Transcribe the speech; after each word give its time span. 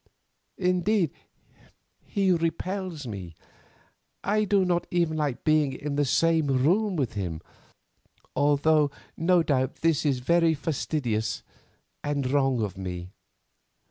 Indeed, 0.57 1.11
he 2.03 2.31
repels 2.31 3.05
me. 3.05 3.35
I 4.23 4.45
do 4.45 4.65
not 4.65 4.87
even 4.89 5.15
like 5.15 5.43
being 5.43 5.73
in 5.73 5.95
the 5.95 6.05
same 6.05 6.47
room 6.47 6.95
with 6.95 7.13
him, 7.13 7.39
although 8.35 8.89
no 9.15 9.43
doubt 9.43 9.81
this 9.81 10.03
is 10.03 10.17
very 10.17 10.55
fastidious 10.55 11.43
and 12.03 12.31
wrong 12.31 12.63
of 12.63 12.79
me. 12.79 13.11